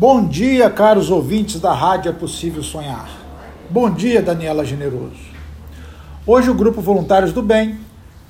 Bom 0.00 0.26
dia, 0.26 0.70
caros 0.70 1.10
ouvintes 1.10 1.60
da 1.60 1.74
Rádio 1.74 2.08
É 2.08 2.12
Possível 2.14 2.62
Sonhar. 2.62 3.06
Bom 3.68 3.90
dia, 3.90 4.22
Daniela 4.22 4.64
Generoso. 4.64 5.20
Hoje 6.26 6.48
o 6.48 6.54
Grupo 6.54 6.80
Voluntários 6.80 7.34
do 7.34 7.42
Bem 7.42 7.78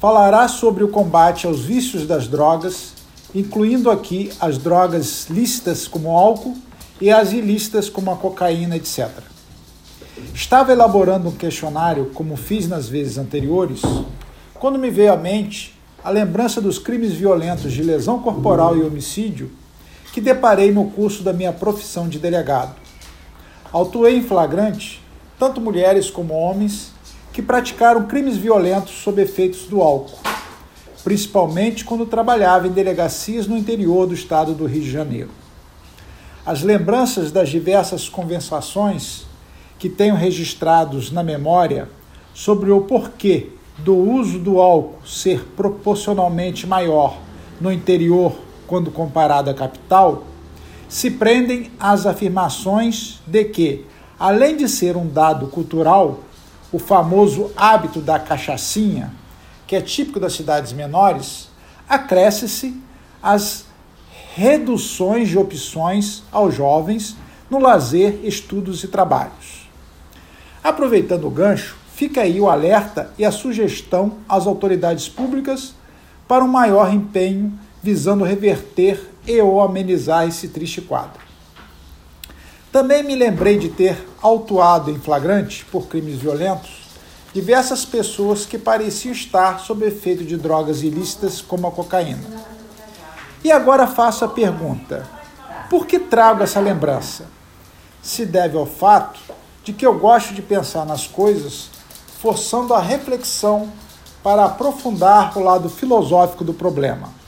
falará 0.01 0.49
sobre 0.49 0.83
o 0.83 0.89
combate 0.89 1.47
aos 1.47 1.61
vícios 1.61 2.09
das 2.09 2.27
drogas, 2.27 2.95
incluindo 3.33 3.89
aqui 3.89 4.33
as 4.41 4.59
drogas 4.59 5.29
lícitas 5.31 5.87
como 5.87 6.11
álcool 6.11 6.57
e 7.01 7.09
as 7.09 7.33
ilícitas 7.33 7.89
como 7.89 8.11
a 8.11 8.17
cocaína, 8.17 8.75
etc. 8.75 9.09
Estava 10.35 10.73
elaborando 10.73 11.29
um 11.29 11.37
questionário, 11.37 12.11
como 12.15 12.37
fiz 12.37 12.67
nas 12.67 12.89
vezes 12.89 13.17
anteriores, 13.17 13.81
quando 14.55 14.77
me 14.77 14.91
veio 14.91 15.13
à 15.13 15.17
mente 15.17 15.79
a 16.03 16.11
lembrança 16.11 16.61
dos 16.61 16.81
crimes 16.81 17.13
violentos 17.13 17.73
de 17.73 17.85
lesão 17.85 18.19
corporal 18.19 18.77
e 18.77 18.83
homicídio 18.83 19.60
que 20.21 20.25
deparei 20.25 20.71
no 20.71 20.91
curso 20.91 21.23
da 21.23 21.33
minha 21.33 21.51
profissão 21.51 22.07
de 22.07 22.19
delegado. 22.19 22.75
Autuei 23.73 24.19
em 24.19 24.23
flagrante 24.23 25.03
tanto 25.39 25.63
mulheres 25.63 26.11
como 26.11 26.35
homens 26.35 26.93
que 27.33 27.41
praticaram 27.41 28.07
crimes 28.07 28.37
violentos 28.37 28.93
sob 29.03 29.23
efeitos 29.23 29.61
do 29.63 29.81
álcool, 29.81 30.19
principalmente 31.03 31.87
quando 31.87 32.05
trabalhava 32.05 32.69
em 32.69 32.71
delegacias 32.71 33.47
no 33.47 33.57
interior 33.57 34.07
do 34.07 34.13
estado 34.13 34.53
do 34.53 34.67
Rio 34.67 34.83
de 34.83 34.91
Janeiro. 34.91 35.31
As 36.45 36.61
lembranças 36.61 37.33
das 37.33 37.49
diversas 37.49 38.07
conversações 38.07 39.25
que 39.79 39.89
tenho 39.89 40.17
registrados 40.17 41.11
na 41.11 41.23
memória 41.23 41.89
sobre 42.35 42.71
o 42.71 42.83
porquê 42.83 43.49
do 43.79 43.97
uso 43.97 44.39
do 44.39 44.61
álcool 44.61 44.99
ser 45.07 45.47
proporcionalmente 45.57 46.67
maior 46.67 47.17
no 47.59 47.73
interior 47.73 48.50
quando 48.71 48.93
comparado 48.93 49.51
à 49.51 49.55
capital, 49.55 50.23
se 50.89 51.11
prendem 51.11 51.73
às 51.81 52.07
afirmações 52.07 53.21
de 53.27 53.45
que, 53.47 53.85
além 54.17 54.57
de 54.57 54.69
ser 54.69 54.97
um 54.97 55.09
dado 55.09 55.49
cultural, 55.49 56.21
o 56.71 56.79
famoso 56.79 57.51
hábito 57.57 58.01
da 58.01 58.17
cachaçinha, 58.21 59.13
que 59.67 59.75
é 59.75 59.81
típico 59.81 60.21
das 60.21 60.35
cidades 60.35 60.73
menores, 60.73 61.49
acresce-se 61.89 62.81
as 63.21 63.65
reduções 64.37 65.29
de 65.29 65.37
opções 65.37 66.23
aos 66.31 66.55
jovens 66.55 67.17
no 67.51 67.59
lazer, 67.59 68.21
estudos 68.23 68.85
e 68.85 68.89
trabalhos. 68.89 69.69
Aproveitando 70.63 71.27
o 71.27 71.31
gancho, 71.31 71.77
fica 71.93 72.21
aí 72.21 72.41
o 72.41 72.49
alerta 72.49 73.11
e 73.19 73.25
a 73.25 73.33
sugestão 73.33 74.19
às 74.29 74.47
autoridades 74.47 75.09
públicas 75.09 75.75
para 76.29 76.45
um 76.45 76.49
maior 76.49 76.95
empenho 76.95 77.59
visando 77.83 78.25
reverter 78.25 79.11
e 79.27 79.41
ou 79.41 79.61
amenizar 79.61 80.27
esse 80.27 80.49
triste 80.49 80.81
quadro. 80.81 81.21
Também 82.73 83.03
me 83.03 83.15
lembrei 83.17 83.59
de 83.59 83.69
ter 83.69 84.07
autuado 84.23 84.91
em 84.91 84.99
flagrante, 84.99 85.65
por 85.65 85.89
crimes 85.89 86.21
violentos, 86.21 86.83
diversas 87.33 87.85
pessoas 87.85 88.47
que 88.47 88.59
pareciam 88.59 89.13
estar 89.13 89.59
sob 89.61 89.85
efeito 89.85 90.25
de 90.25 90.37
drogas 90.37 90.83
ilícitas 90.83 91.41
como 91.41 91.67
a 91.67 91.73
cocaína. 91.73 92.23
E 93.43 93.51
agora 93.51 93.87
faço 93.87 94.25
a 94.25 94.29
pergunta: 94.29 95.09
por 95.69 95.87
que 95.87 95.99
trago 95.99 96.43
essa 96.43 96.61
lembrança? 96.61 97.27
Se 98.03 98.25
deve 98.25 98.57
ao 98.57 98.67
fato 98.67 99.21
de 99.65 99.73
que 99.73 99.85
eu 99.85 99.99
gosto 99.99 100.33
de 100.33 100.43
pensar 100.43 100.87
nas 100.87 101.07
coisas, 101.07 101.71
forçando 102.21 102.73
a 102.73 102.81
reflexão 102.81 103.71
para 104.23 104.45
aprofundar 104.45 105.37
o 105.37 105.43
lado 105.43 105.69
filosófico 105.69 106.45
do 106.45 106.55
problema. 106.55 107.20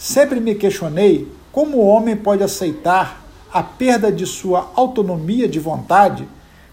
Sempre 0.00 0.40
me 0.40 0.54
questionei 0.54 1.30
como 1.52 1.76
o 1.76 1.86
homem 1.86 2.16
pode 2.16 2.42
aceitar 2.42 3.22
a 3.52 3.62
perda 3.62 4.10
de 4.10 4.24
sua 4.24 4.70
autonomia 4.74 5.46
de 5.46 5.60
vontade 5.60 6.26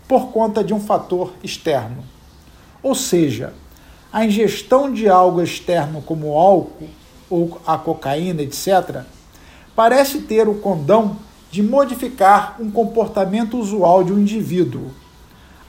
por 0.07 0.29
conta 0.29 0.63
de 0.63 0.73
um 0.73 0.79
fator 0.79 1.33
externo. 1.43 2.05
Ou 2.81 2.95
seja, 2.95 3.53
a 4.13 4.23
ingestão 4.23 4.93
de 4.93 5.09
algo 5.09 5.41
externo 5.41 6.01
como 6.01 6.27
o 6.27 6.37
álcool 6.37 6.87
ou 7.29 7.59
a 7.67 7.77
cocaína, 7.77 8.43
etc., 8.43 9.01
parece 9.75 10.19
ter 10.19 10.47
o 10.47 10.55
condão 10.55 11.17
de 11.51 11.61
modificar 11.61 12.55
um 12.61 12.71
comportamento 12.71 13.57
usual 13.57 14.05
de 14.05 14.13
um 14.13 14.19
indivíduo, 14.19 14.89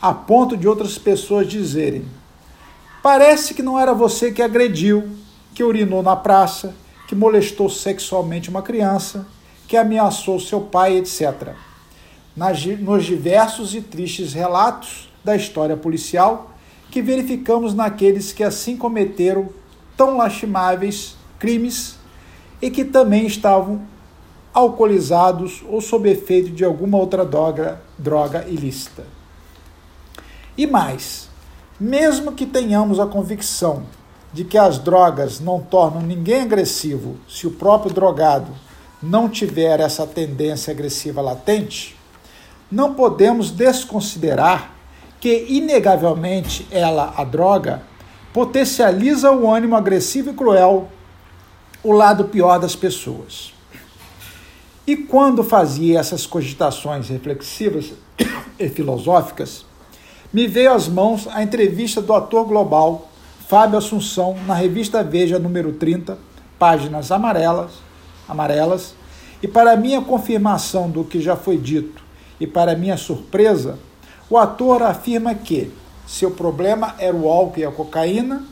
a 0.00 0.14
ponto 0.14 0.56
de 0.56 0.68
outras 0.68 0.96
pessoas 0.96 1.48
dizerem: 1.48 2.04
parece 3.02 3.52
que 3.52 3.64
não 3.64 3.76
era 3.76 3.92
você 3.92 4.30
que 4.30 4.42
agrediu, 4.42 5.10
que 5.52 5.64
urinou 5.64 6.04
na 6.04 6.14
praça, 6.14 6.72
que 7.08 7.14
molestou 7.14 7.70
sexualmente 7.70 8.50
uma 8.50 8.60
criança, 8.60 9.26
que 9.66 9.78
ameaçou 9.78 10.38
seu 10.38 10.60
pai, 10.60 10.98
etc. 10.98 11.54
Nos 12.80 13.04
diversos 13.04 13.74
e 13.74 13.80
tristes 13.80 14.34
relatos 14.34 15.10
da 15.24 15.34
história 15.34 15.76
policial 15.76 16.50
que 16.90 17.00
verificamos 17.00 17.74
naqueles 17.74 18.30
que 18.30 18.44
assim 18.44 18.76
cometeram 18.76 19.48
tão 19.96 20.18
lastimáveis 20.18 21.16
crimes 21.38 21.96
e 22.60 22.70
que 22.70 22.84
também 22.84 23.26
estavam 23.26 23.82
alcoolizados 24.52 25.62
ou 25.66 25.80
sob 25.80 26.10
efeito 26.10 26.50
de 26.50 26.64
alguma 26.64 26.98
outra 26.98 27.24
droga, 27.24 27.80
droga 27.98 28.46
ilícita. 28.48 29.06
E 30.56 30.66
mais, 30.66 31.28
mesmo 31.80 32.32
que 32.32 32.44
tenhamos 32.44 33.00
a 33.00 33.06
convicção 33.06 33.84
de 34.38 34.44
que 34.44 34.56
as 34.56 34.78
drogas 34.78 35.40
não 35.40 35.60
tornam 35.60 36.00
ninguém 36.00 36.42
agressivo 36.42 37.16
se 37.28 37.44
o 37.44 37.50
próprio 37.50 37.92
drogado 37.92 38.52
não 39.02 39.28
tiver 39.28 39.80
essa 39.80 40.06
tendência 40.06 40.70
agressiva 40.70 41.20
latente, 41.20 41.96
não 42.70 42.94
podemos 42.94 43.50
desconsiderar 43.50 44.76
que, 45.18 45.46
inegavelmente, 45.48 46.68
ela, 46.70 47.12
a 47.16 47.24
droga, 47.24 47.82
potencializa 48.32 49.32
o 49.32 49.52
ânimo 49.52 49.74
agressivo 49.74 50.30
e 50.30 50.34
cruel, 50.34 50.86
o 51.82 51.90
lado 51.90 52.26
pior 52.26 52.60
das 52.60 52.76
pessoas. 52.76 53.52
E 54.86 54.96
quando 54.96 55.42
fazia 55.42 55.98
essas 55.98 56.26
cogitações 56.26 57.08
reflexivas 57.08 57.92
e 58.56 58.68
filosóficas, 58.68 59.66
me 60.32 60.46
veio 60.46 60.72
às 60.72 60.86
mãos 60.86 61.26
a 61.26 61.42
entrevista 61.42 62.00
do 62.00 62.14
ator 62.14 62.44
global 62.44 63.08
Fábio 63.48 63.78
Assunção, 63.78 64.36
na 64.46 64.52
revista 64.52 65.02
Veja, 65.02 65.38
número 65.38 65.72
30, 65.72 66.18
páginas 66.58 67.10
amarelas, 67.10 67.70
amarelas, 68.28 68.94
e 69.42 69.48
para 69.48 69.74
minha 69.74 70.02
confirmação 70.02 70.90
do 70.90 71.02
que 71.02 71.18
já 71.18 71.34
foi 71.34 71.56
dito 71.56 72.02
e 72.38 72.46
para 72.46 72.76
minha 72.76 72.98
surpresa, 72.98 73.78
o 74.28 74.36
ator 74.36 74.82
afirma 74.82 75.34
que 75.34 75.72
seu 76.06 76.32
problema 76.32 76.94
era 76.98 77.16
o 77.16 77.26
álcool 77.26 77.60
e 77.60 77.64
a 77.64 77.70
cocaína 77.70 78.44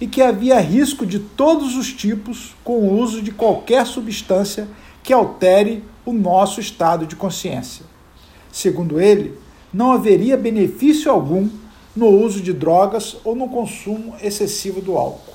e 0.00 0.06
que 0.06 0.22
havia 0.22 0.60
risco 0.60 1.04
de 1.04 1.18
todos 1.18 1.76
os 1.76 1.92
tipos 1.92 2.54
com 2.62 2.74
o 2.78 3.00
uso 3.00 3.20
de 3.22 3.32
qualquer 3.32 3.84
substância 3.84 4.68
que 5.02 5.12
altere 5.12 5.82
o 6.04 6.12
nosso 6.12 6.60
estado 6.60 7.04
de 7.04 7.16
consciência. 7.16 7.84
Segundo 8.52 9.00
ele, 9.00 9.36
não 9.74 9.90
haveria 9.90 10.36
benefício 10.36 11.10
algum 11.10 11.48
no 11.96 12.08
uso 12.08 12.42
de 12.42 12.52
drogas 12.52 13.16
ou 13.24 13.34
no 13.34 13.48
consumo 13.48 14.14
excessivo 14.22 14.82
do 14.82 14.98
álcool. 14.98 15.34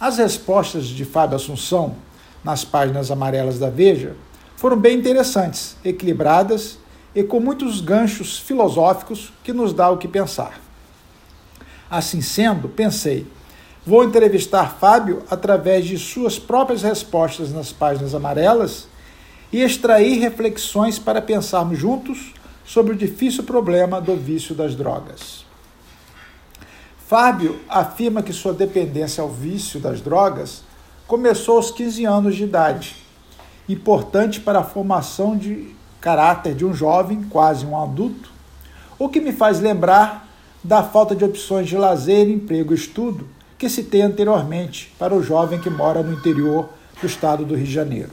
As 0.00 0.18
respostas 0.18 0.86
de 0.86 1.04
Fábio 1.04 1.36
Assunção, 1.36 1.94
nas 2.42 2.64
páginas 2.64 3.10
amarelas 3.10 3.58
da 3.58 3.70
Veja, 3.70 4.16
foram 4.56 4.76
bem 4.76 4.98
interessantes, 4.98 5.76
equilibradas 5.84 6.78
e 7.14 7.22
com 7.22 7.38
muitos 7.38 7.80
ganchos 7.80 8.38
filosóficos 8.38 9.32
que 9.44 9.52
nos 9.52 9.72
dá 9.72 9.88
o 9.88 9.96
que 9.96 10.08
pensar. 10.08 10.60
Assim 11.88 12.20
sendo, 12.20 12.68
pensei, 12.68 13.26
vou 13.86 14.02
entrevistar 14.04 14.76
Fábio 14.80 15.22
através 15.30 15.86
de 15.86 15.96
suas 15.96 16.38
próprias 16.38 16.82
respostas 16.82 17.52
nas 17.52 17.72
páginas 17.72 18.14
amarelas 18.14 18.88
e 19.52 19.62
extrair 19.62 20.18
reflexões 20.18 20.98
para 20.98 21.22
pensarmos 21.22 21.78
juntos 21.78 22.34
sobre 22.64 22.92
o 22.92 22.96
difícil 22.96 23.44
problema 23.44 24.00
do 24.00 24.16
vício 24.16 24.54
das 24.54 24.74
drogas. 24.74 25.44
Fábio 27.06 27.60
afirma 27.68 28.22
que 28.22 28.32
sua 28.32 28.52
dependência 28.52 29.22
ao 29.22 29.28
vício 29.28 29.78
das 29.78 30.00
drogas 30.00 30.62
começou 31.06 31.56
aos 31.56 31.70
15 31.70 32.04
anos 32.04 32.34
de 32.34 32.44
idade, 32.44 32.96
importante 33.68 34.40
para 34.40 34.60
a 34.60 34.64
formação 34.64 35.36
de 35.36 35.74
caráter 36.00 36.54
de 36.54 36.64
um 36.64 36.72
jovem, 36.72 37.22
quase 37.24 37.66
um 37.66 37.80
adulto, 37.80 38.30
o 38.98 39.08
que 39.08 39.20
me 39.20 39.32
faz 39.32 39.60
lembrar 39.60 40.28
da 40.62 40.82
falta 40.82 41.14
de 41.14 41.24
opções 41.24 41.68
de 41.68 41.76
lazer, 41.76 42.28
emprego 42.28 42.72
e 42.72 42.76
estudo 42.76 43.28
que 43.58 43.68
tem 43.82 44.02
anteriormente 44.02 44.92
para 44.98 45.14
o 45.14 45.22
jovem 45.22 45.60
que 45.60 45.70
mora 45.70 46.02
no 46.02 46.12
interior 46.12 46.68
do 47.00 47.06
estado 47.06 47.44
do 47.44 47.54
Rio 47.54 47.66
de 47.66 47.72
Janeiro. 47.72 48.10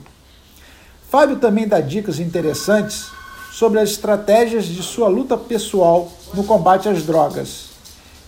Fábio 1.10 1.38
também 1.38 1.68
dá 1.68 1.82
dicas 1.82 2.20
interessantes 2.20 3.12
sobre 3.52 3.80
as 3.80 3.90
estratégias 3.90 4.66
de 4.66 4.82
sua 4.82 5.10
luta 5.10 5.38
pessoal 5.38 6.10
no 6.34 6.44
combate 6.46 6.88
às 6.88 7.04
drogas, 7.04 7.72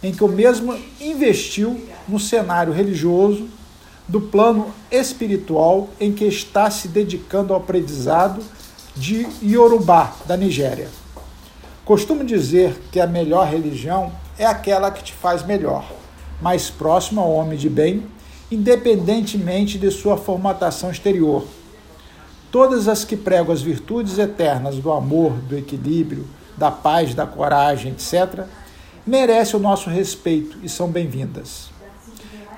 em 0.04 0.12
que 0.12 0.24
o 0.24 0.28
mesmo 0.28 0.78
investiu 1.00 1.80
no 2.08 2.20
cenário 2.20 2.74
religioso 2.74 3.48
do 4.08 4.20
plano 4.20 4.68
espiritual 4.92 5.88
em 5.98 6.12
que 6.12 6.26
está 6.26 6.70
se 6.70 6.90
dedicando 6.90 7.54
ao 7.54 7.62
aprendizado 7.62 8.44
de 8.96 9.26
Yorubá, 9.42 10.14
da 10.26 10.36
Nigéria. 10.36 10.90
Costumo 11.86 12.24
dizer 12.24 12.78
que 12.92 13.00
a 13.00 13.08
melhor 13.08 13.48
religião 13.48 14.12
é 14.38 14.46
aquela 14.46 14.92
que 14.92 15.04
te 15.04 15.14
faz 15.14 15.44
melhor, 15.46 15.90
mais 16.42 16.70
próximo 16.70 17.22
ao 17.22 17.32
homem 17.32 17.58
de 17.58 17.70
bem, 17.70 18.06
independentemente 18.52 19.78
de 19.78 19.90
sua 19.90 20.18
formatação 20.18 20.92
exterior. 20.92 21.46
Todas 22.54 22.88
as 22.88 23.04
que 23.04 23.18
pregam 23.18 23.52
as 23.52 23.64
virtudes 23.64 24.20
eternas 24.20 24.76
do 24.76 24.92
amor, 24.92 25.32
do 25.32 25.58
equilíbrio, 25.58 26.28
da 26.56 26.70
paz, 26.70 27.16
da 27.16 27.26
coragem, 27.26 27.94
etc., 27.94 28.44
merecem 29.08 29.60
o 29.60 29.64
nosso 29.64 29.90
respeito 29.90 30.60
e 30.62 30.70
são 30.70 30.88
bem-vindas. 30.88 31.72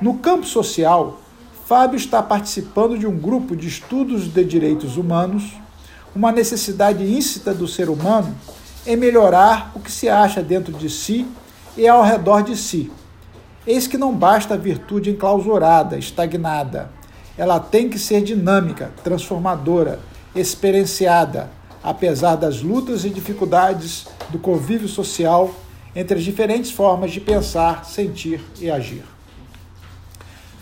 No 0.01 0.15
campo 0.15 0.45
social, 0.45 1.21
Fábio 1.65 1.95
está 1.95 2.21
participando 2.21 2.99
de 2.99 3.07
um 3.07 3.17
grupo 3.17 3.55
de 3.55 3.69
estudos 3.69 4.27
de 4.27 4.43
direitos 4.43 4.97
humanos, 4.97 5.53
uma 6.13 6.29
necessidade 6.29 7.01
íncita 7.01 7.53
do 7.53 7.65
ser 7.65 7.89
humano 7.89 8.35
em 8.85 8.97
melhorar 8.97 9.71
o 9.73 9.79
que 9.79 9.89
se 9.89 10.09
acha 10.09 10.43
dentro 10.43 10.73
de 10.73 10.89
si 10.89 11.25
e 11.77 11.87
ao 11.87 12.03
redor 12.03 12.43
de 12.43 12.57
si. 12.57 12.91
Eis 13.65 13.87
que 13.87 13.97
não 13.97 14.13
basta 14.13 14.55
a 14.55 14.57
virtude 14.57 15.09
enclausurada, 15.09 15.97
estagnada. 15.97 16.91
Ela 17.37 17.59
tem 17.59 17.89
que 17.89 17.99
ser 17.99 18.21
dinâmica, 18.21 18.91
transformadora, 19.03 19.99
experienciada, 20.35 21.49
apesar 21.83 22.35
das 22.35 22.61
lutas 22.61 23.05
e 23.05 23.09
dificuldades 23.09 24.07
do 24.29 24.39
convívio 24.39 24.87
social 24.87 25.53
entre 25.95 26.17
as 26.17 26.23
diferentes 26.23 26.71
formas 26.71 27.11
de 27.11 27.21
pensar, 27.21 27.85
sentir 27.85 28.41
e 28.59 28.69
agir. 28.69 29.03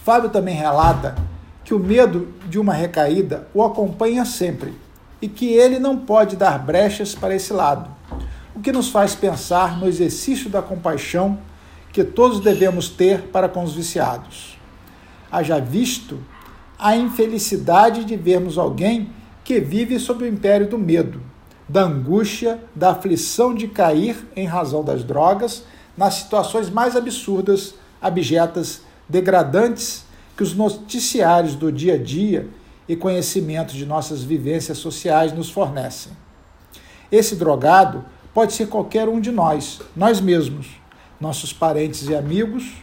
Fábio 0.04 0.30
também 0.30 0.56
relata 0.56 1.16
que 1.64 1.74
o 1.74 1.80
medo 1.80 2.34
de 2.50 2.60
uma 2.60 2.74
recaída 2.74 3.48
o 3.54 3.64
acompanha 3.64 4.25
sempre 4.25 4.74
e 5.22 5.28
que 5.30 5.54
ele 5.54 5.80
não 5.80 5.98
pode 5.98 6.36
dar 6.36 6.60
brechas 6.60 7.16
para 7.16 7.34
esse 7.34 7.54
lado, 7.54 7.90
o 8.54 8.60
que 8.60 8.72
nos 8.72 8.90
faz 8.90 9.16
pensar 9.16 9.80
no 9.80 9.88
exercício 9.88 10.50
da 10.50 10.62
compaixão 10.62 11.40
que 11.94 12.04
todos 12.04 12.42
devemos 12.42 12.90
ter 12.90 13.22
para 13.30 13.48
com 13.48 13.64
os 13.64 13.74
viciados. 13.74 14.58
Haja 15.31 15.60
visto 15.60 16.20
a 16.78 16.96
infelicidade 16.96 18.04
de 18.04 18.16
vermos 18.16 18.58
alguém 18.58 19.10
que 19.44 19.60
vive 19.60 20.00
sob 20.00 20.24
o 20.24 20.28
império 20.28 20.68
do 20.68 20.78
medo, 20.78 21.22
da 21.68 21.84
angústia, 21.84 22.60
da 22.75 22.92
aflição 22.92 23.54
de 23.54 23.68
cair 23.68 24.16
em 24.36 24.46
razão 24.46 24.84
das 24.84 25.04
drogas 25.04 25.64
nas 25.98 26.16
situações 26.16 26.70
mais 26.70 26.96
absurdas, 26.96 27.75
abjetas 28.02 28.81
degradantes 29.08 30.06
que 30.36 30.44
os 30.44 30.56
noticiários 30.56 31.56
do 31.56 31.72
dia 31.72 31.96
a 31.96 31.98
dia 31.98 32.50
e 32.88 32.96
conhecimento 32.96 33.74
de 33.74 33.86
nossas 33.86 34.24
vivências 34.24 34.78
sociais 34.78 35.31
nos 35.31 35.50
fornecem. 35.50 36.12
Esse 37.12 37.36
drogado 37.36 38.04
pode 38.34 38.54
ser 38.54 38.68
qualquer 38.68 39.08
um 39.08 39.22
de 39.22 39.31
nós, 39.31 39.81
nós 39.96 40.20
mesmos, 40.20 40.68
nossos 41.20 41.54
parentes 41.54 42.10
e 42.10 42.16
amigos, 42.16 42.74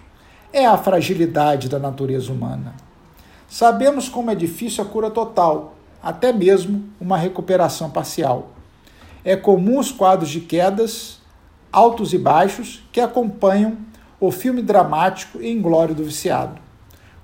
é 0.53 0.65
a 0.67 0.79
fragilidade 0.79 1.69
da 1.69 1.79
natureza 1.79 2.33
humana. 2.33 2.75
Sabemos 3.51 4.09
como 4.09 4.31
é 4.31 4.35
difícil 4.37 4.85
a 4.85 4.87
cura 4.87 5.11
total, 5.11 5.75
até 6.01 6.33
mesmo 6.33 6.85
uma 7.01 7.19
recuperação 7.19 7.91
parcial. 7.91 8.51
É 9.25 9.35
comum 9.35 9.81
os 9.81 9.91
quadros 9.91 10.31
de 10.31 10.39
quedas, 10.39 11.19
altos 11.73 12.13
e 12.13 12.19
baixos, 12.19 12.81
que 12.93 13.01
acompanham 13.01 13.77
o 14.21 14.31
filme 14.31 14.63
dramático 14.63 15.43
e 15.43 15.51
inglório 15.51 15.97
do 15.97 16.05
viciado. 16.05 16.61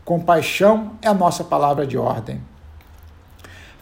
Compaixão 0.05 0.95
é 1.01 1.07
a 1.07 1.15
nossa 1.15 1.45
palavra 1.45 1.87
de 1.87 1.97
ordem. 1.97 2.41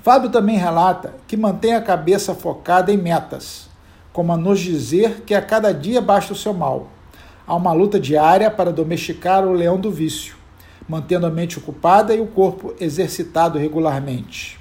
Fábio 0.03 0.29
também 0.29 0.59
relata 0.59 1.15
que 1.27 1.39
mantém 1.39 1.75
a 1.75 1.81
cabeça 1.81 2.35
focada 2.35 2.93
em 2.93 2.99
metas, 2.99 3.71
como 4.13 4.35
a 4.35 4.37
nos 4.37 4.61
dizer 4.61 5.23
que 5.23 5.35
a 5.35 5.41
cada 5.41 5.73
dia 5.73 6.03
basta 6.03 6.35
o 6.35 6.37
seu 6.37 6.53
mal. 6.53 6.89
Há 7.47 7.55
uma 7.55 7.73
luta 7.73 7.99
diária 7.99 8.51
para 8.51 8.71
domesticar 8.71 9.47
o 9.47 9.53
leão 9.55 9.81
do 9.81 9.91
vício, 9.91 10.44
mantendo 10.89 11.27
a 11.27 11.31
mente 11.31 11.59
ocupada 11.59 12.15
e 12.15 12.21
o 12.21 12.27
corpo 12.27 12.75
exercitado 12.81 13.59
regularmente. 13.59 14.59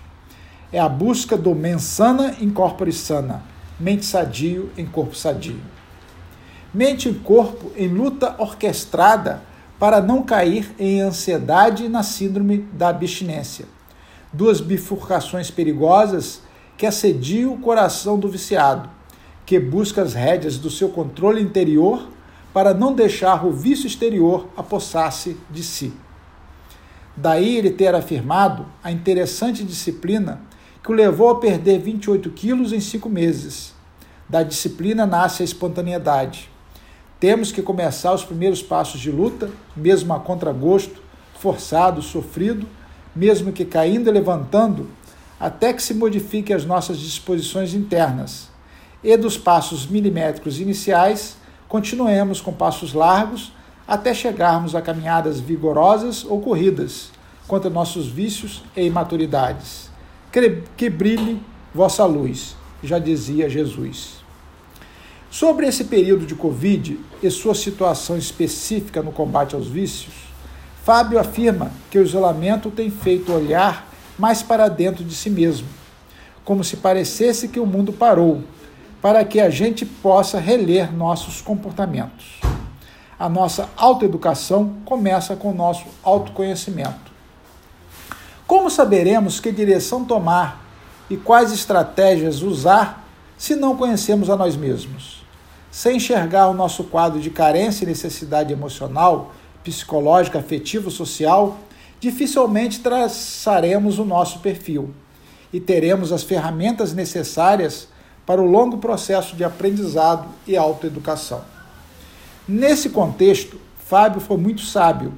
É 0.71 0.79
a 0.79 0.89
busca 0.89 1.37
do 1.37 1.53
mensana 1.53 2.35
in 2.39 2.49
corpore 2.49 2.91
sana, 2.91 3.43
mente 3.79 4.05
sadio 4.05 4.71
em 4.77 4.85
corpo 4.85 5.15
sadio 5.15 5.59
mente 6.73 7.07
e 7.07 7.13
corpo 7.13 7.71
em 7.77 7.87
luta 7.87 8.35
orquestrada 8.39 9.43
para 9.77 10.01
não 10.01 10.23
cair 10.23 10.73
em 10.79 11.01
ansiedade 11.01 11.87
na 11.87 12.01
síndrome 12.01 12.59
da 12.73 12.89
abstinência. 12.89 13.65
Duas 14.31 14.59
bifurcações 14.59 15.51
perigosas 15.51 16.41
que 16.75 16.85
assediam 16.85 17.53
o 17.53 17.59
coração 17.59 18.17
do 18.17 18.27
viciado, 18.27 18.89
que 19.45 19.59
busca 19.59 20.01
as 20.01 20.13
rédeas 20.13 20.57
do 20.57 20.71
seu 20.71 20.89
controle 20.89 21.41
interior 21.41 22.07
para 22.51 22.73
não 22.73 22.93
deixar 22.93 23.45
o 23.45 23.51
vício 23.51 23.85
exterior 23.85 24.47
apossar-se 24.57 25.37
de 25.51 25.63
si. 25.63 25.93
Daí 27.15 27.57
ele 27.57 27.69
ter 27.69 27.93
afirmado 27.93 28.65
a 28.83 28.91
interessante 28.91 29.63
disciplina 29.63 30.41
que 30.83 30.91
o 30.91 30.95
levou 30.95 31.29
a 31.29 31.39
perder 31.39 31.79
28 31.79 32.29
quilos 32.31 32.73
em 32.73 32.79
cinco 32.79 33.07
meses. 33.07 33.73
Da 34.27 34.41
disciplina 34.41 35.05
nasce 35.05 35.43
a 35.43 35.45
espontaneidade. 35.45 36.49
Temos 37.19 37.51
que 37.51 37.61
começar 37.61 38.13
os 38.13 38.25
primeiros 38.25 38.61
passos 38.61 38.99
de 38.99 39.11
luta, 39.11 39.49
mesmo 39.75 40.13
a 40.13 40.19
contragosto, 40.19 41.01
forçado, 41.39 42.01
sofrido, 42.01 42.67
mesmo 43.15 43.53
que 43.53 43.63
caindo 43.63 44.09
e 44.09 44.11
levantando, 44.11 44.89
até 45.39 45.71
que 45.71 45.83
se 45.83 45.93
modifiquem 45.93 46.55
as 46.55 46.65
nossas 46.65 46.97
disposições 46.97 47.73
internas. 47.73 48.49
E 49.03 49.15
dos 49.15 49.37
passos 49.37 49.85
milimétricos 49.85 50.59
iniciais, 50.59 51.37
continuemos 51.69 52.41
com 52.41 52.51
passos 52.51 52.93
largos 52.93 53.53
até 53.87 54.13
chegarmos 54.13 54.75
a 54.75 54.81
caminhadas 54.81 55.39
vigorosas 55.39 56.25
ou 56.25 56.41
corridas 56.41 57.11
contra 57.47 57.69
nossos 57.69 58.07
vícios 58.07 58.63
e 58.75 58.85
imaturidades. 58.85 59.89
Que 60.77 60.89
brilhe 60.89 61.41
vossa 61.73 62.05
luz, 62.05 62.55
já 62.83 62.99
dizia 62.99 63.49
Jesus. 63.49 64.23
Sobre 65.29 65.67
esse 65.67 65.85
período 65.85 66.25
de 66.25 66.35
Covid 66.35 66.99
e 67.21 67.29
sua 67.31 67.55
situação 67.55 68.17
específica 68.17 69.01
no 69.01 69.11
combate 69.11 69.55
aos 69.55 69.67
vícios, 69.67 70.13
Fábio 70.83 71.17
afirma 71.17 71.71
que 71.89 71.97
o 71.97 72.03
isolamento 72.03 72.69
tem 72.69 72.91
feito 72.91 73.31
olhar 73.31 73.89
mais 74.19 74.43
para 74.43 74.67
dentro 74.67 75.03
de 75.03 75.15
si 75.15 75.29
mesmo, 75.29 75.67
como 76.43 76.63
se 76.63 76.77
parecesse 76.77 77.47
que 77.47 77.59
o 77.59 77.65
mundo 77.65 77.91
parou, 77.91 78.43
para 79.01 79.23
que 79.25 79.39
a 79.39 79.49
gente 79.49 79.85
possa 79.85 80.39
reler 80.39 80.93
nossos 80.93 81.41
comportamentos. 81.41 82.41
A 83.19 83.29
nossa 83.29 83.69
autoeducação 83.77 84.75
começa 84.85 85.35
com 85.35 85.51
o 85.51 85.55
nosso 85.55 85.85
autoconhecimento. 86.03 87.11
Como 88.47 88.69
saberemos 88.69 89.39
que 89.39 89.51
direção 89.51 90.03
tomar 90.03 90.63
e 91.09 91.17
quais 91.17 91.51
estratégias 91.51 92.41
usar 92.41 93.07
se 93.37 93.55
não 93.55 93.75
conhecemos 93.75 94.29
a 94.29 94.35
nós 94.35 94.55
mesmos? 94.55 95.23
sem 95.73 95.97
enxergar 95.97 96.49
o 96.49 96.53
nosso 96.53 96.83
quadro 96.83 97.19
de 97.19 97.31
carência 97.31 97.83
e 97.83 97.87
necessidade 97.87 98.53
emocional, 98.53 99.33
psicológica, 99.63 100.37
afetivo, 100.37 100.91
social, 100.91 101.57
dificilmente 101.99 102.79
traçaremos 102.79 103.97
o 103.97 104.05
nosso 104.05 104.37
perfil 104.37 104.93
e 105.51 105.59
teremos 105.59 106.11
as 106.11 106.21
ferramentas 106.21 106.93
necessárias 106.93 107.87
para 108.23 108.39
o 108.39 108.45
longo 108.45 108.77
processo 108.77 109.35
de 109.35 109.43
aprendizado 109.43 110.27
e 110.45 110.55
autoeducação. 110.55 111.41
Nesse 112.47 112.89
contexto, 112.89 113.57
Fábio 113.85 114.19
foi 114.19 114.35
muito 114.35 114.61
sábio 114.61 115.13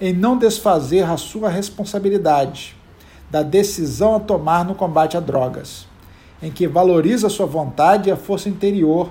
em 0.00 0.12
não 0.12 0.36
desfazer 0.36 1.04
a 1.04 1.16
sua 1.16 1.48
responsabilidade 1.48 2.76
da 3.30 3.42
decisão 3.42 4.16
a 4.16 4.20
tomar 4.20 4.64
no 4.64 4.74
combate 4.74 5.16
a 5.16 5.20
drogas, 5.20 5.86
em 6.42 6.50
que 6.50 6.66
valoriza 6.66 7.28
sua 7.28 7.46
vontade 7.46 8.08
e 8.08 8.12
a 8.12 8.16
força 8.16 8.48
interior 8.48 9.10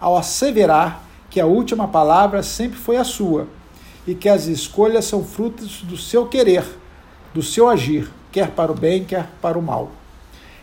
ao 0.00 0.16
asseverar 0.16 1.02
que 1.28 1.38
a 1.38 1.46
última 1.46 1.86
palavra 1.86 2.42
sempre 2.42 2.78
foi 2.78 2.96
a 2.96 3.04
sua 3.04 3.46
e 4.06 4.14
que 4.14 4.28
as 4.28 4.46
escolhas 4.46 5.04
são 5.04 5.22
frutos 5.22 5.82
do 5.82 5.98
seu 5.98 6.26
querer, 6.26 6.64
do 7.34 7.42
seu 7.42 7.68
agir, 7.68 8.10
quer 8.30 8.50
para 8.50 8.72
o 8.72 8.74
bem, 8.74 9.04
quer 9.04 9.28
para 9.40 9.58
o 9.58 9.62
mal. 9.62 9.90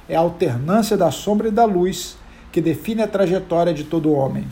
É 0.08 0.16
a 0.16 0.20
alternância 0.20 0.98
da 0.98 1.12
sombra 1.12 1.48
e 1.48 1.52
da 1.52 1.66
luz 1.66 2.18
que 2.52 2.60
define 2.60 3.04
a 3.04 3.08
trajetória 3.08 3.74
de 3.74 3.84
todo 3.84 4.12
homem. 4.12 4.48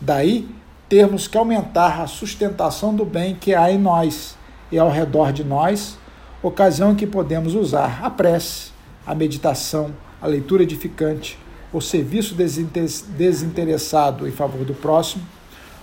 Daí, 0.00 0.48
termos 0.90 1.28
que 1.28 1.38
aumentar 1.38 2.00
a 2.02 2.06
sustentação 2.08 2.92
do 2.92 3.04
bem 3.04 3.36
que 3.36 3.54
há 3.54 3.70
em 3.70 3.78
nós 3.78 4.36
e 4.72 4.78
ao 4.78 4.90
redor 4.90 5.32
de 5.32 5.44
nós, 5.44 5.96
ocasião 6.42 6.90
em 6.90 6.96
que 6.96 7.06
podemos 7.06 7.54
usar 7.54 8.00
a 8.02 8.10
prece, 8.10 8.72
a 9.06 9.14
meditação, 9.14 9.94
a 10.20 10.26
leitura 10.26 10.64
edificante, 10.64 11.38
o 11.72 11.80
serviço 11.80 12.34
desinteressado 12.34 14.26
em 14.26 14.32
favor 14.32 14.64
do 14.64 14.74
próximo, 14.74 15.24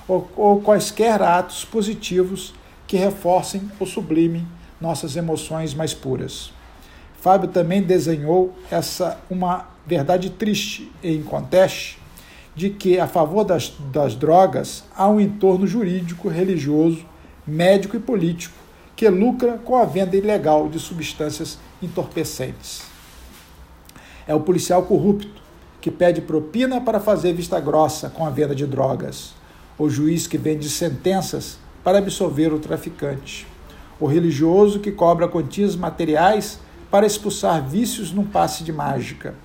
ou, 0.06 0.30
ou 0.36 0.60
quaisquer 0.60 1.22
atos 1.22 1.64
positivos 1.64 2.54
que 2.86 2.98
reforcem 2.98 3.72
ou 3.80 3.88
sublimem 3.88 4.46
nossas 4.80 5.16
emoções 5.16 5.74
mais 5.74 5.94
puras. 5.94 6.52
Fábio 7.22 7.48
também 7.48 7.82
desenhou 7.82 8.54
essa 8.70 9.18
uma 9.30 9.70
verdade 9.86 10.30
triste 10.32 10.92
e 11.02 11.16
inconteste 11.16 11.98
de 12.58 12.72
que, 12.72 13.00
a 13.00 13.06
favor 13.06 13.44
das, 13.44 13.72
das 13.94 14.16
drogas, 14.16 14.84
há 14.96 15.08
um 15.08 15.20
entorno 15.20 15.68
jurídico, 15.68 16.28
religioso, 16.28 17.06
médico 17.46 17.96
e 17.96 18.00
político 18.00 18.56
que 18.96 19.08
lucra 19.08 19.60
com 19.60 19.76
a 19.76 19.86
venda 19.86 20.18
ilegal 20.18 20.68
de 20.68 20.80
substâncias 20.80 21.60
entorpecentes. 21.84 22.82
É 24.28 24.34
o 24.34 24.40
policial 24.40 24.82
corrupto 24.82 25.40
que 25.80 25.92
pede 25.92 26.20
propina 26.20 26.82
para 26.82 27.00
fazer 27.00 27.32
vista 27.32 27.60
grossa 27.60 28.10
com 28.10 28.26
a 28.26 28.32
venda 28.32 28.56
de 28.56 28.66
drogas, 28.66 29.36
o 29.78 29.88
juiz 29.88 30.26
que 30.26 30.40
vende 30.40 30.68
sentenças 30.68 31.60
para 31.84 32.00
absolver 32.00 32.52
o 32.52 32.58
traficante, 32.58 33.46
o 34.00 34.08
religioso 34.08 34.80
que 34.80 34.92
cobra 34.92 35.28
quantias 35.28 35.76
materiais 35.76 36.60
para 36.90 37.06
expulsar 37.06 37.64
vícios 37.64 38.12
num 38.12 38.26
passe 38.26 38.64
de 38.64 38.74
mágica, 38.74 39.36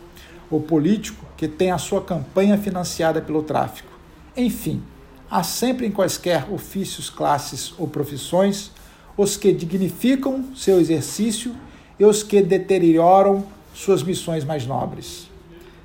o 0.56 0.60
político 0.60 1.24
que 1.36 1.48
tem 1.48 1.70
a 1.70 1.78
sua 1.78 2.02
campanha 2.02 2.58
financiada 2.58 3.20
pelo 3.20 3.42
tráfico. 3.42 3.90
Enfim, 4.36 4.82
há 5.30 5.42
sempre 5.42 5.86
em 5.86 5.90
quaisquer 5.90 6.52
ofícios, 6.52 7.10
classes 7.10 7.74
ou 7.78 7.88
profissões 7.88 8.70
os 9.16 9.36
que 9.36 9.52
dignificam 9.52 10.44
seu 10.54 10.80
exercício 10.80 11.54
e 11.98 12.04
os 12.04 12.22
que 12.22 12.42
deterioram 12.42 13.44
suas 13.74 14.02
missões 14.02 14.44
mais 14.44 14.66
nobres. 14.66 15.30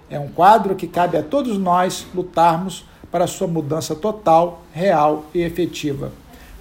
É 0.09 0.19
um 0.19 0.29
quadro 0.29 0.75
que 0.75 0.88
cabe 0.88 1.17
a 1.17 1.24
todos 1.24 1.57
nós 1.57 2.05
lutarmos 2.15 2.86
para 3.12 3.27
sua 3.27 3.47
mudança 3.47 3.95
total, 3.95 4.62
real 4.71 5.25
e 5.33 5.41
efetiva, 5.41 6.12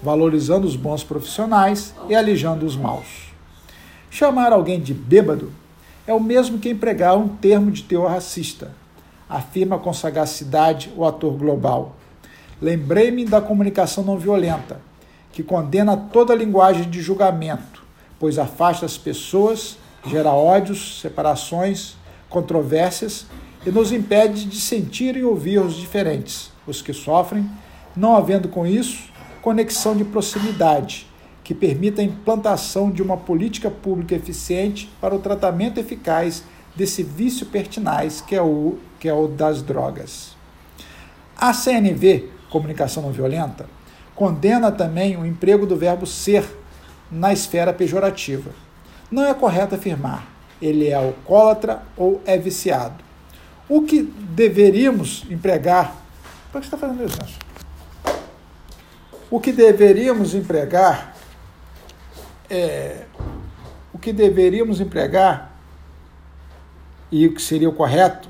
valorizando 0.02 0.66
os 0.66 0.76
bons 0.76 1.04
profissionais 1.04 1.94
e 2.08 2.14
alijando 2.14 2.66
os 2.66 2.76
maus. 2.76 3.26
Chamar 4.10 4.52
alguém 4.52 4.80
de 4.80 4.94
bêbado 4.94 5.52
é 6.06 6.14
o 6.14 6.20
mesmo 6.20 6.58
que 6.58 6.70
empregar 6.70 7.16
um 7.16 7.28
termo 7.28 7.70
de 7.70 7.82
teor 7.82 8.10
racista, 8.10 8.72
afirma 9.28 9.78
com 9.78 9.92
sagacidade 9.92 10.92
o 10.96 11.04
ator 11.04 11.32
global. 11.32 11.96
Lembrei-me 12.62 13.24
da 13.24 13.40
comunicação 13.40 14.04
não 14.04 14.16
violenta, 14.16 14.80
que 15.32 15.42
condena 15.42 15.96
toda 15.96 16.34
linguagem 16.34 16.88
de 16.88 17.02
julgamento, 17.02 17.82
pois 18.18 18.38
afasta 18.38 18.86
as 18.86 18.96
pessoas, 18.96 19.76
gera 20.06 20.30
ódios, 20.30 21.00
separações, 21.00 21.96
controvérsias 22.30 23.26
e 23.66 23.70
nos 23.70 23.92
impede 23.92 24.44
de 24.44 24.60
sentir 24.60 25.16
e 25.16 25.24
ouvir 25.24 25.58
os 25.58 25.74
diferentes, 25.74 26.50
os 26.66 26.80
que 26.80 26.92
sofrem, 26.92 27.50
não 27.96 28.16
havendo 28.16 28.48
com 28.48 28.66
isso 28.66 29.10
conexão 29.42 29.96
de 29.96 30.04
proximidade 30.04 31.06
que 31.46 31.54
permita 31.54 32.02
a 32.02 32.04
implantação 32.04 32.90
de 32.90 33.00
uma 33.00 33.16
política 33.16 33.70
pública 33.70 34.16
eficiente 34.16 34.90
para 35.00 35.14
o 35.14 35.20
tratamento 35.20 35.78
eficaz 35.78 36.42
desse 36.74 37.04
vício 37.04 37.46
pertinaz 37.46 38.20
que 38.20 38.34
é 38.34 38.42
o, 38.42 38.78
que 38.98 39.08
é 39.08 39.14
o 39.14 39.28
das 39.28 39.62
drogas. 39.62 40.34
A 41.36 41.52
CNV, 41.52 42.30
Comunicação 42.50 43.00
Não 43.00 43.12
Violenta, 43.12 43.66
condena 44.12 44.72
também 44.72 45.16
o 45.16 45.24
emprego 45.24 45.64
do 45.66 45.76
verbo 45.76 46.04
ser 46.04 46.44
na 47.08 47.32
esfera 47.32 47.72
pejorativa. 47.72 48.50
Não 49.08 49.24
é 49.24 49.32
correto 49.32 49.76
afirmar 49.76 50.26
ele 50.60 50.88
é 50.88 50.94
alcoólatra 50.94 51.82
ou 51.96 52.20
é 52.26 52.36
viciado. 52.36 53.04
O 53.68 53.82
que 53.82 54.02
deveríamos 54.02 55.24
empregar. 55.30 55.94
Por 56.50 56.60
que 56.60 56.66
você 56.66 56.74
está 56.74 56.76
fazendo 56.76 57.04
isso, 57.04 57.18
O 59.30 59.38
que 59.38 59.52
deveríamos 59.52 60.34
empregar 60.34 61.15
é, 62.50 63.04
o 63.92 63.98
que 63.98 64.12
deveríamos 64.12 64.80
empregar 64.80 65.56
e 67.10 67.26
o 67.26 67.34
que 67.34 67.42
seria 67.42 67.68
o 67.68 67.72
correto 67.72 68.28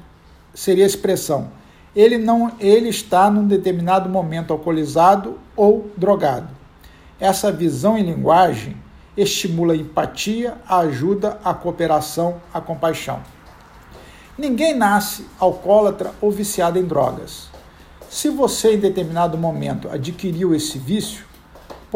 seria 0.54 0.84
a 0.84 0.86
expressão 0.86 1.50
ele 1.96 2.18
não 2.18 2.52
ele 2.60 2.90
está 2.90 3.30
num 3.30 3.46
determinado 3.46 4.06
momento 4.06 4.52
alcoolizado 4.52 5.38
ou 5.56 5.90
drogado. 5.96 6.48
Essa 7.18 7.50
visão 7.50 7.96
em 7.96 8.02
linguagem 8.02 8.76
estimula 9.16 9.72
a 9.72 9.76
empatia, 9.76 10.58
ajuda, 10.68 11.40
a 11.42 11.54
cooperação, 11.54 12.36
a 12.52 12.60
compaixão. 12.60 13.22
Ninguém 14.36 14.76
nasce 14.76 15.26
alcoólatra 15.40 16.12
ou 16.20 16.30
viciado 16.30 16.78
em 16.78 16.84
drogas. 16.84 17.48
Se 18.10 18.28
você 18.28 18.74
em 18.74 18.78
determinado 18.78 19.38
momento 19.38 19.88
adquiriu 19.88 20.54
esse 20.54 20.78
vício, 20.78 21.24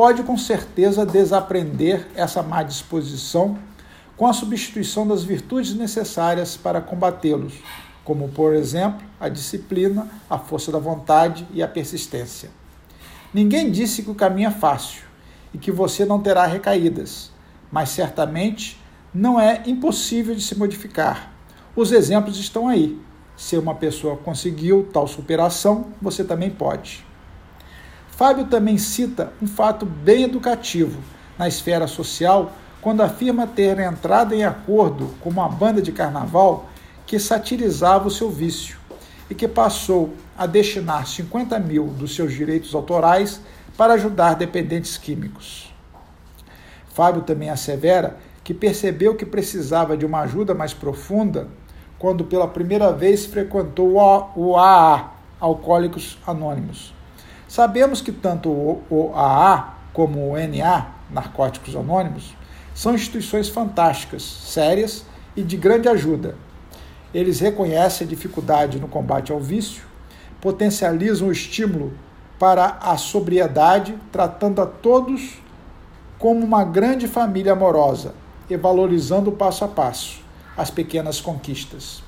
pode 0.01 0.23
com 0.23 0.39
certeza 0.39 1.05
desaprender 1.05 2.09
essa 2.15 2.43
má 2.43 2.63
disposição 2.63 3.59
com 4.17 4.27
a 4.27 4.33
substituição 4.33 5.07
das 5.07 5.23
virtudes 5.23 5.75
necessárias 5.75 6.57
para 6.57 6.81
combatê-los, 6.81 7.53
como, 8.03 8.31
por 8.31 8.55
exemplo, 8.55 9.07
a 9.21 9.29
disciplina, 9.29 10.09
a 10.31 10.39
força 10.39 10.73
da 10.73 10.79
vontade 10.79 11.47
e 11.53 11.63
a 11.63 11.69
persistência. 11.69 12.49
Ninguém 13.35 13.71
disse 13.71 14.03
que 14.03 14.11
o 14.11 14.15
caminho 14.15 14.49
é 14.49 14.51
fácil 14.51 15.03
e 15.53 15.59
que 15.59 15.71
você 15.71 16.07
não 16.07 16.19
terá 16.19 16.47
recaídas, 16.47 17.31
mas 17.71 17.91
certamente 17.91 18.81
não 19.13 19.39
é 19.39 19.63
impossível 19.67 20.35
de 20.35 20.41
se 20.41 20.57
modificar. 20.57 21.31
Os 21.77 21.93
exemplos 21.93 22.39
estão 22.39 22.69
aí. 22.69 22.99
Se 23.37 23.55
uma 23.59 23.75
pessoa 23.75 24.17
conseguiu 24.17 24.89
tal 24.95 25.07
superação, 25.07 25.89
você 26.01 26.25
também 26.25 26.49
pode. 26.49 27.10
Fábio 28.21 28.45
também 28.45 28.77
cita 28.77 29.33
um 29.41 29.47
fato 29.47 29.87
bem 29.87 30.25
educativo 30.25 31.01
na 31.39 31.49
esfera 31.49 31.87
social 31.87 32.53
quando 32.83 33.01
afirma 33.01 33.47
ter 33.47 33.79
entrado 33.79 34.35
em 34.35 34.45
acordo 34.45 35.15
com 35.23 35.31
uma 35.31 35.49
banda 35.49 35.81
de 35.81 35.91
carnaval 35.91 36.69
que 37.07 37.19
satirizava 37.19 38.09
o 38.09 38.11
seu 38.11 38.31
vício 38.31 38.77
e 39.31 39.35
que 39.35 39.49
passou 39.49 40.13
a 40.37 40.45
destinar 40.45 41.07
50 41.07 41.59
mil 41.61 41.87
dos 41.87 42.15
seus 42.15 42.35
direitos 42.35 42.75
autorais 42.75 43.41
para 43.75 43.95
ajudar 43.95 44.35
dependentes 44.35 44.99
químicos. 44.99 45.73
Fábio 46.93 47.23
também 47.23 47.49
assevera 47.49 48.19
que 48.45 48.53
percebeu 48.53 49.15
que 49.15 49.25
precisava 49.25 49.97
de 49.97 50.05
uma 50.05 50.21
ajuda 50.21 50.53
mais 50.53 50.75
profunda 50.75 51.49
quando 51.99 52.27
pela 52.27 52.47
primeira 52.47 52.93
vez 52.93 53.25
frequentou 53.25 53.95
o 54.37 54.59
AA, 54.59 55.11
Alcoólicos 55.41 56.19
Anônimos. 56.27 57.00
Sabemos 57.51 58.01
que 58.01 58.13
tanto 58.13 58.49
o 58.49 59.13
AA 59.15 59.75
como 59.93 60.31
o 60.31 60.37
NA, 60.37 60.87
Narcóticos 61.11 61.75
Anônimos, 61.75 62.37
são 62.73 62.95
instituições 62.95 63.49
fantásticas, 63.49 64.23
sérias 64.23 65.05
e 65.37 65.43
de 65.43 65.57
grande 65.57 65.89
ajuda 65.89 66.37
eles 67.13 67.41
reconhecem 67.41 68.07
a 68.07 68.11
dificuldade 68.11 68.79
no 68.79 68.89
combate 68.89 69.33
ao 69.33 69.41
vício, 69.41 69.83
potencializam 70.41 71.29
o 71.29 71.33
estímulo 71.33 71.93
para 72.39 72.79
a 72.81 72.97
sobriedade, 72.97 73.99
tratando 74.13 74.63
a 74.63 74.67
todos 74.67 75.39
como 76.19 76.45
uma 76.45 76.65
grande 76.65 77.09
família 77.09 77.53
amorosa 77.53 78.15
e 78.49 78.57
valorizando 78.57 79.33
passo 79.33 79.65
a 79.65 79.69
passo 79.69 80.23
as 80.57 80.71
pequenas 80.71 81.21
conquistas. 81.21 82.03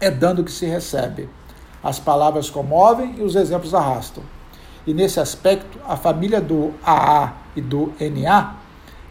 É 0.00 0.10
dando 0.10 0.44
que 0.44 0.52
se 0.52 0.66
recebe. 0.66 1.28
As 1.82 1.98
palavras 1.98 2.50
comovem 2.50 3.16
e 3.18 3.22
os 3.22 3.36
exemplos 3.36 3.74
arrastam. 3.74 4.22
E 4.86 4.94
nesse 4.94 5.20
aspecto, 5.20 5.78
a 5.86 5.96
família 5.96 6.40
do 6.40 6.72
AA 6.82 7.34
e 7.54 7.60
do 7.60 7.92
NA 8.00 8.56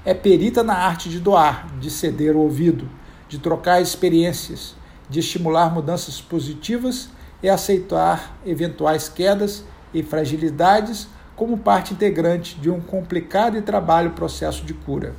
é 0.04 0.14
perita 0.14 0.64
na 0.64 0.74
arte 0.74 1.10
de 1.10 1.20
doar, 1.20 1.68
de 1.80 1.92
ceder 1.92 2.36
o 2.36 2.40
ouvido, 2.40 2.90
de 3.28 3.38
trocar 3.38 3.82
experiências, 3.82 4.76
de 5.10 5.20
estimular 5.20 5.72
mudanças 5.72 6.20
positivas 6.20 7.10
e 7.44 7.50
aceitar 7.50 8.38
eventuais 8.46 9.08
quedas 9.08 9.64
e 9.94 10.02
fragilidades 10.02 11.08
como 11.36 11.58
parte 11.58 11.94
integrante 11.94 12.60
de 12.60 12.70
um 12.70 12.82
complicado 12.82 13.58
e 13.58 13.62
trabalho 13.62 14.12
processo 14.12 14.66
de 14.66 14.74
cura. 14.74 15.16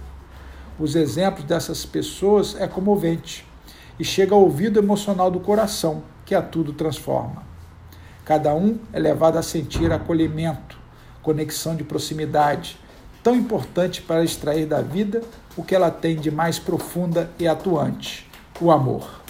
Os 0.79 0.97
exemplos 0.97 1.45
dessas 1.45 1.87
pessoas 1.87 2.57
é 2.61 2.67
comovente 2.67 3.47
e 3.99 4.05
chega 4.05 4.35
ao 4.35 4.43
ouvido 4.43 4.79
emocional 4.79 5.31
do 5.31 5.41
coração, 5.41 6.03
que 6.25 6.35
a 6.35 6.43
tudo 6.43 6.73
transforma. 6.73 7.50
Cada 8.31 8.55
um 8.55 8.79
é 8.93 9.01
levado 9.01 9.39
a 9.39 9.43
sentir 9.43 9.93
acolhimento, 9.93 10.79
conexão 11.21 11.75
de 11.75 11.83
proximidade, 11.83 12.79
tão 13.25 13.35
importante 13.35 14.01
para 14.01 14.23
extrair 14.23 14.67
da 14.67 14.81
vida 14.81 15.21
o 15.57 15.65
que 15.65 15.75
ela 15.75 15.91
tem 15.91 16.15
de 16.15 16.31
mais 16.31 16.57
profunda 16.57 17.29
e 17.41 17.49
atuante: 17.49 18.31
o 18.61 18.71
amor 18.71 19.21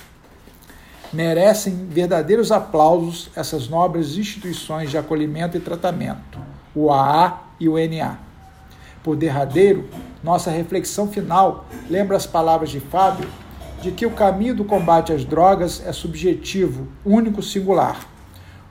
merecem 1.10 1.86
verdadeiros 1.88 2.52
aplausos 2.52 3.30
essas 3.34 3.70
nobres 3.70 4.18
instituições 4.18 4.90
de 4.90 4.98
acolhimento 4.98 5.56
e 5.56 5.60
tratamento, 5.60 6.38
o 6.74 6.92
AA 6.92 7.40
e 7.58 7.70
o 7.70 7.76
NA. 7.78 8.18
Por 9.02 9.16
derradeiro, 9.16 9.88
nossa 10.22 10.50
reflexão 10.50 11.08
final 11.08 11.64
lembra 11.88 12.18
as 12.18 12.26
palavras 12.26 12.68
de 12.68 12.80
Fábio 12.80 13.30
de 13.80 13.92
que 13.92 14.04
o 14.04 14.10
caminho 14.10 14.56
do 14.56 14.64
combate 14.66 15.10
às 15.10 15.24
drogas 15.24 15.82
é 15.86 15.90
subjetivo, 15.90 16.86
único, 17.02 17.42
singular. 17.42 18.10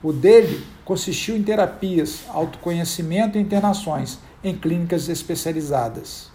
O 0.02 0.12
dele 0.12 0.64
consistiu 0.84 1.36
em 1.36 1.42
terapias, 1.42 2.20
autoconhecimento 2.28 3.36
e 3.36 3.40
internações 3.40 4.18
em 4.42 4.56
clínicas 4.56 5.08
especializadas. 5.08 6.30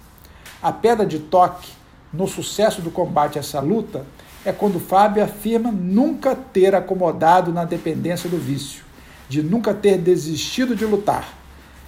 A 0.61 0.71
pedra 0.71 1.05
de 1.05 1.19
toque 1.19 1.71
no 2.13 2.27
sucesso 2.27 2.81
do 2.81 2.91
combate 2.91 3.37
a 3.37 3.41
essa 3.41 3.59
luta 3.59 4.05
é 4.45 4.51
quando 4.51 4.79
Fábio 4.79 5.23
afirma 5.23 5.71
nunca 5.71 6.35
ter 6.35 6.75
acomodado 6.75 7.51
na 7.51 7.65
dependência 7.65 8.29
do 8.29 8.37
vício, 8.37 8.83
de 9.27 9.41
nunca 9.41 9.73
ter 9.73 9.97
desistido 9.97 10.75
de 10.75 10.85
lutar, 10.85 11.33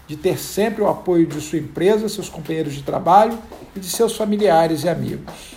de 0.08 0.18
ter 0.18 0.40
sempre 0.40 0.82
o 0.82 0.88
apoio 0.88 1.28
de 1.28 1.40
sua 1.40 1.60
empresa, 1.60 2.10
seus 2.10 2.28
companheiros 2.28 2.74
de 2.74 2.82
trabalho 2.82 3.38
e 3.76 3.80
de 3.80 3.88
seus 3.88 4.18
familiares 4.18 4.84
e 4.84 4.90
amigos. 4.90 5.56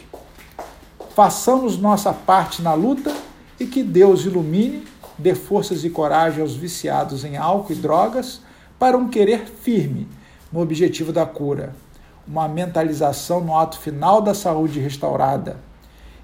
Façamos 1.14 1.78
nossa 1.78 2.12
parte 2.12 2.60
na 2.60 2.74
luta 2.74 3.14
e 3.58 3.64
que 3.64 3.82
Deus 3.82 4.24
ilumine, 4.24 4.84
dê 5.20 5.34
forças 5.34 5.84
e 5.84 5.90
coragem 5.90 6.40
aos 6.40 6.56
viciados 6.56 7.24
em 7.24 7.36
álcool 7.36 7.72
e 7.72 7.76
drogas 7.76 8.40
para 8.78 8.96
um 8.96 9.08
querer 9.08 9.44
firme 9.46 10.08
no 10.50 10.60
objetivo 10.60 11.12
da 11.12 11.26
cura, 11.26 11.74
uma 12.26 12.48
mentalização 12.48 13.40
no 13.40 13.56
ato 13.56 13.78
final 13.78 14.20
da 14.20 14.34
saúde 14.34 14.80
restaurada, 14.80 15.58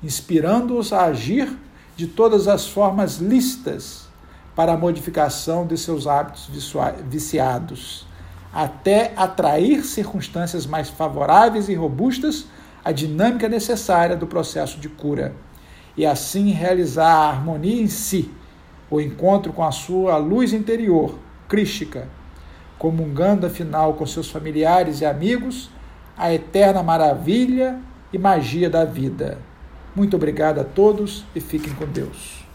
inspirando-os 0.02 0.92
a 0.92 1.04
agir 1.04 1.56
de 1.96 2.06
todas 2.06 2.48
as 2.48 2.66
formas 2.66 3.16
lícitas 3.16 4.06
para 4.54 4.72
a 4.72 4.76
modificação 4.76 5.66
de 5.66 5.76
seus 5.76 6.06
hábitos 6.06 6.48
viciados, 7.08 8.06
até 8.52 9.12
atrair 9.16 9.84
circunstâncias 9.84 10.66
mais 10.66 10.88
favoráveis 10.88 11.68
e 11.68 11.74
robustas 11.74 12.46
à 12.82 12.90
dinâmica 12.90 13.48
necessária 13.48 14.16
do 14.16 14.26
processo 14.26 14.80
de 14.80 14.88
cura, 14.88 15.34
e 15.96 16.06
assim 16.06 16.50
realizar 16.50 17.12
a 17.12 17.28
harmonia 17.28 17.82
em 17.82 17.88
si, 17.88 18.30
o 18.90 19.00
encontro 19.00 19.52
com 19.52 19.64
a 19.64 19.72
sua 19.72 20.16
luz 20.16 20.52
interior, 20.52 21.18
crística, 21.48 22.08
comungando 22.78 23.46
afinal 23.46 23.94
com 23.94 24.06
seus 24.06 24.30
familiares 24.30 25.00
e 25.00 25.06
amigos 25.06 25.70
a 26.16 26.32
eterna 26.32 26.82
maravilha 26.82 27.78
e 28.12 28.18
magia 28.18 28.70
da 28.70 28.84
vida. 28.84 29.38
Muito 29.94 30.16
obrigado 30.16 30.60
a 30.60 30.64
todos 30.64 31.24
e 31.34 31.40
fiquem 31.40 31.72
com 31.74 31.86
Deus. 31.86 32.45